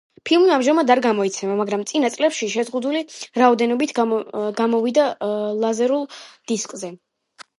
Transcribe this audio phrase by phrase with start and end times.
[0.27, 3.01] ფილმი ამჟამად არ გამოიცემა, მაგრამ წინა წლებში შეზღუდული
[3.41, 3.93] რაოდენობით
[4.63, 5.05] გამოვიდა
[5.65, 6.09] ლაზერულ
[6.53, 6.91] დისკზე.